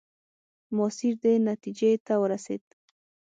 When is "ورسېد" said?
2.21-2.63